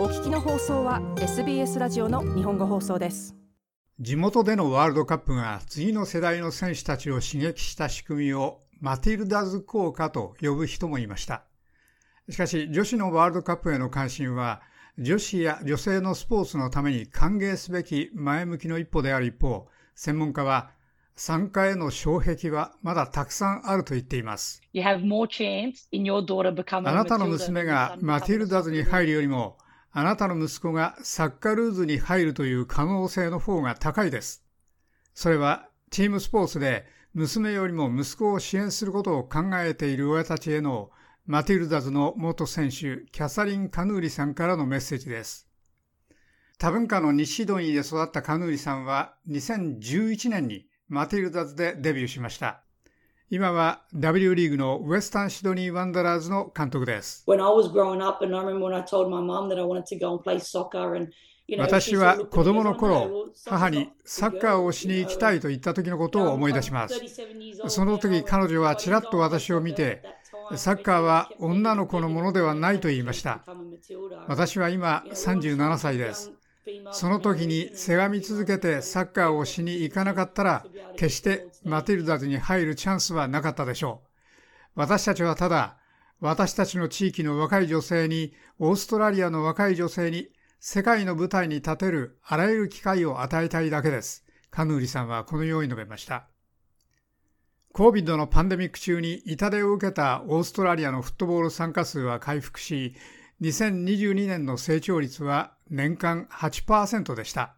[0.00, 3.36] お聞きの放送は SBS ラジオの日本語放送です
[3.98, 11.42] 地元でのワールドカップが次の世代の選手たちを刺激した仕組みをマティルダズ効果と呼ぶ人もいました
[12.30, 14.62] しかし女子のワールドカップへの関心は
[14.98, 20.70] 女子や女性のスポーツのために歓迎すべき前向きの一歩である一方専門家は
[21.14, 24.62] 参加への障壁はまだたくさんあると言っています。
[24.72, 24.96] あ
[26.94, 29.58] なたの娘がマティルダズに入るよりも、
[29.92, 34.44] あなたの息子がサッカールーズに入るという可能性の方が高いです。
[35.14, 40.90] それはチームスポーツで娘よりも息子を支援することを考えている親たちへの
[41.26, 45.48] マティルダズの元選手キャサリン・カヌーリさんからのメッセージです。
[46.58, 52.62] 多文化の西シドニーで育ったカヌーリさんは2011年にマティルダズでデビューしました。
[53.32, 57.22] 今は W リーグのウェスタンシドニー・ワンダラーズの監督です。
[61.56, 67.00] 私は子供の頃、母にサッカーをしに行きたいと言った時のことを思い出します。
[67.68, 70.02] その時彼女はちらっと私を見て、
[70.56, 73.44] サッカーは女の子のものではないと言いました。
[74.26, 76.32] 私は今37歳です。
[76.92, 80.64] その時にせがみ続けてサッカーをしに行かなかったら、
[80.96, 84.10] 決してマティルダズに入るチャンスはなかったでしょう。
[84.74, 85.78] 私たちはただ、
[86.20, 94.26] 私たちの地域の若い女性に、オーストラリアの若い女性に、世界の舞台に立てるあらゆる機会を与えたいだけです。
[94.50, 96.28] カヌーリさんはこのように述べました。
[97.72, 102.94] COVID のパンデミック中に痛手を受けたオーストラリアのフットボール参加数は回復し、
[103.40, 107.54] 2022年の成長率は年間8%でした。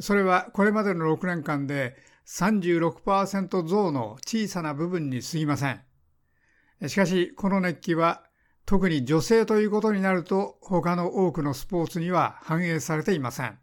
[0.00, 1.96] それはこれまでの6年間で
[2.26, 5.82] 36%増の小さな部分に過ぎません。
[6.86, 8.24] しかし、この熱気は
[8.64, 13.58] 特に女性ということになると他の多くのスポーツには反映されていません。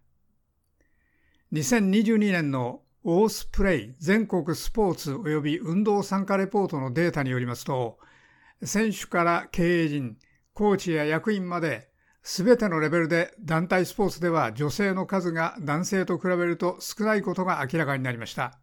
[1.54, 7.98] 2022年のオースプレイ全国スポーツ及び運動参加レポートのデータによりますと、
[8.64, 10.18] 選手から経営陣、
[10.54, 11.89] コーチや役員まで
[12.22, 18.60] すべてのレベルで団体スポーツでは女性の数が男性と比べると少ないことが明らかになりました。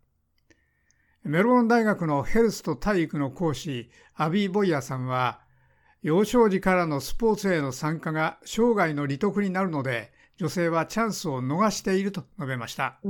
[1.27, 5.41] メロン大学のヘルスと体育の講師、アビー・ボイヤーさんは、
[6.01, 12.99] 幼少時からのスポーツへの参加が生涯の利得になるので、女性はチャンスを逃していると述べました。
[13.03, 13.09] ス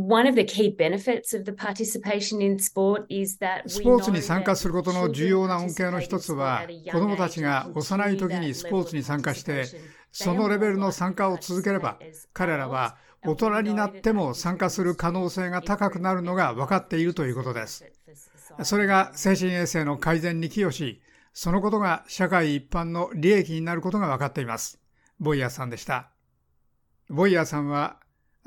[3.83, 9.67] ポーツに参加することの重要な恩恵の一つは、子供たちが幼い時にスポーツに参加して、
[10.13, 11.99] そのレベルの参加を続ければ、
[12.33, 17.85] 彼らは大人になっても参加する可能性が高くなるのが分かっているということです。
[18.63, 21.03] それが精神衛生の改善に寄与し、
[21.33, 24.81] そのことが社会一般の利益になることが分かっています。
[25.19, 26.11] ボイヤーさんでした。
[27.09, 27.99] ボイヤーさんは、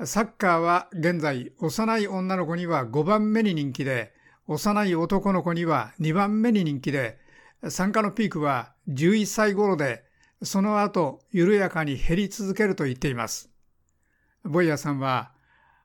[0.04, 4.12] サッカーは現在幼い女の子には5番目に人気で、
[4.46, 7.18] 幼い男の子には2番目に人気で、
[7.68, 10.04] 参加のピークは11歳頃で、
[10.42, 13.50] その後緩やかに減り続けると言っています。
[14.44, 15.32] ボイヤさんは、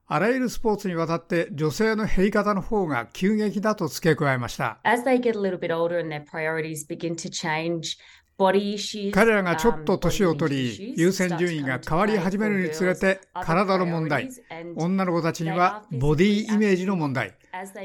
[0.07, 4.79] あらゆるスポーツにわたって女性の減り方の方が急激だと付け加えました。
[4.83, 7.97] As they get a little bit older and their priorities begin to change,
[8.38, 14.29] 彼らがちょっと年を取り、優先順位が変わり始めるにつれて、体の問題、
[14.75, 17.34] 女の子たちにはボディイメージの問題、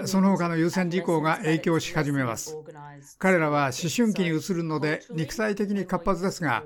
[0.06, 2.56] その他の優先事項が影響し始めます。
[3.18, 6.64] 彼らは思春期に移るので肉体的に活発ですが、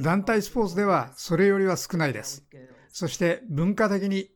[0.00, 2.42] 団体スポーツではそれよりは少ないです。
[2.88, 4.30] そして文化的に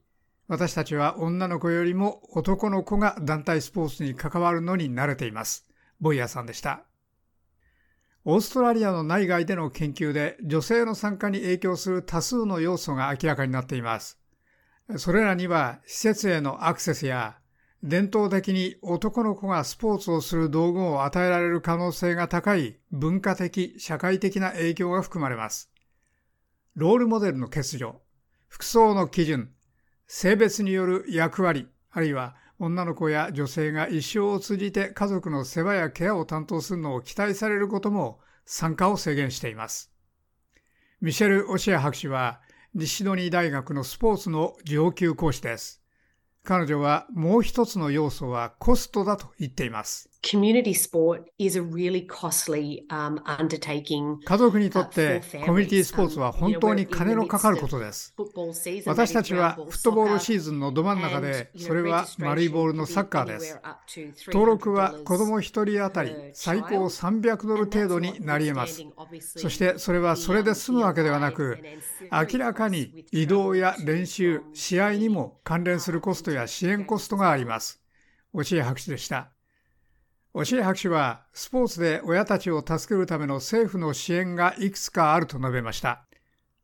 [0.47, 5.67] 私たちは女の子よりも男の子が団体スポーツに関わるのに慣れています。
[6.01, 6.90] ボイヤーさんでした。
[8.25, 14.19] オーストラリアの内外での研究で女性の参加に影響する多数の要素が明らかになっています。
[14.97, 17.39] それらには施設へのアクセスや
[17.83, 25.71] 伝統的に男の子がスポーツをする道具を与えられる可能性が高い文化的、社会的な影響が含まれます。
[26.75, 28.03] ロールモデルの欠如、
[28.49, 29.51] 服装の基準、
[30.07, 39.91] 性別による役割、あるいは女の子や女性が一生を通じて家族の世話やケアを担当するのを期待されることも参加を制限しています。
[41.01, 42.43] ミシェル・オシア博士は
[42.75, 45.81] 西シドニー大学のスポーツの上級講師です。
[46.45, 50.10] 彼女はもう一つの要素はコストだと言っています。
[50.23, 54.19] Community sport is a really costly、um, undertaking.
[54.25, 58.15] 家族にとってコミュニティスポーツは本当に金のかかることです。
[58.87, 63.61] 私たちはフットボールシーズンのど真ん中で、それは丸いボールのサッカーです。
[64.29, 68.85] 登録は子供1人当たり最高300ドル程度になり得ます。
[69.21, 71.59] そしてそれはそれで済むわけではなく、
[72.11, 77.81] 明らかに移動や練習、試合にも関連するコストや支援コストがあります。
[78.35, 79.33] 教え博士でした。
[80.33, 86.05] 教え博士は、スポーツで親たちを助けるための政府の支援がいくつかあると述べました。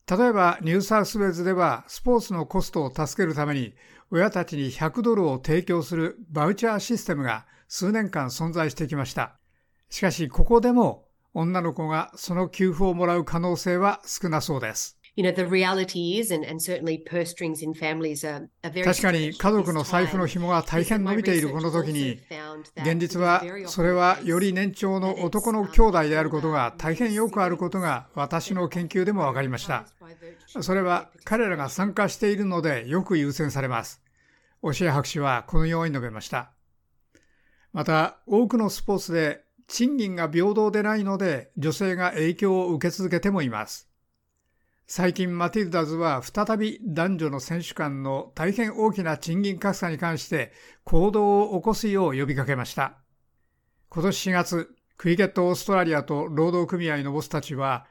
[0.09, 3.75] 例えば、ニューサウスウェーズでは、スポーツのコストを助けるために、
[4.13, 9.37] 親たちに100ドルを提供するバウチャーシステムが数年間存在してきました。
[9.91, 14.97] しかし、ここでも女の子がその給付をもらう可能性は少なそうです。
[18.85, 22.21] 確かに家族の財布の紐が大変伸びているこの時に、
[22.77, 29.87] 現実はそれはより年長の男の兄弟であることが大変よくあることが私の研究でも分かりました。
[30.61, 34.03] それは彼らが参加しているのでよく優先されます。
[34.63, 36.51] 教え博士はこのように述べました。
[37.73, 43.89] また、多くのスポーツで賃金が平等でないので女性が影響を受け続けてもいます。
[44.89, 50.53] 最近マティルダズは再び男女の選手間の大変大きな賃金格差に関して
[50.85, 52.99] 行動を起こすよう呼びかけました。
[53.89, 57.85] 今年4月、クリケットオーストラリアと労働組合のボスたちは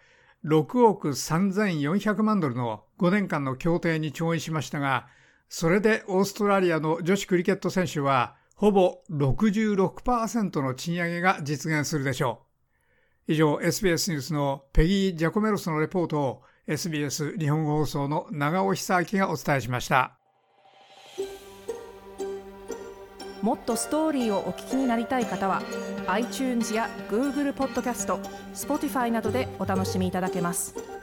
[0.45, 5.07] 6億3400万ドルの5年間の協定に調印しましたが、
[5.49, 12.43] それでオーストラリアの女子クリケット選手はほぼ66%の賃上げが実現するでしょ
[13.27, 13.33] う。
[13.33, 20.17] 以上、SBS ニュースのペギー・ジャコメロスのレポートを SBS 日本放送の長尾久明がお伝えしました。
[23.43, 25.61] もっとストーリーをお聞きになりたい方は
[26.07, 28.17] iTunes や Google ポッドキャスト
[28.55, 30.94] Spotify などでお楽しみいただけます。